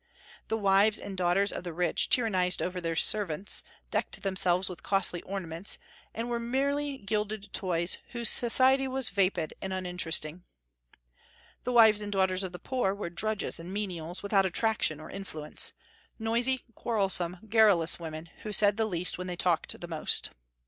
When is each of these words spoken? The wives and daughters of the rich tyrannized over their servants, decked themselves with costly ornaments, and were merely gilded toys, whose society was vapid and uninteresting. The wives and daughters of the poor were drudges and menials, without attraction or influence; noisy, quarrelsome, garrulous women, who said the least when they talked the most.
The 0.47 0.57
wives 0.57 0.97
and 0.97 1.15
daughters 1.15 1.51
of 1.51 1.63
the 1.63 1.73
rich 1.75 2.09
tyrannized 2.09 2.59
over 2.59 2.81
their 2.81 2.95
servants, 2.95 3.61
decked 3.91 4.23
themselves 4.23 4.67
with 4.67 4.81
costly 4.81 5.21
ornaments, 5.21 5.77
and 6.11 6.27
were 6.27 6.39
merely 6.39 6.97
gilded 6.97 7.53
toys, 7.53 7.99
whose 8.09 8.27
society 8.27 8.87
was 8.87 9.11
vapid 9.11 9.53
and 9.61 9.71
uninteresting. 9.71 10.43
The 11.65 11.71
wives 11.73 12.01
and 12.01 12.11
daughters 12.11 12.41
of 12.43 12.51
the 12.51 12.57
poor 12.57 12.95
were 12.95 13.11
drudges 13.11 13.59
and 13.59 13.71
menials, 13.71 14.23
without 14.23 14.43
attraction 14.47 14.99
or 14.99 15.11
influence; 15.11 15.71
noisy, 16.17 16.61
quarrelsome, 16.73 17.37
garrulous 17.47 17.99
women, 17.99 18.31
who 18.41 18.51
said 18.51 18.77
the 18.77 18.85
least 18.85 19.19
when 19.19 19.27
they 19.27 19.35
talked 19.37 19.79
the 19.79 19.87
most. 19.87 20.31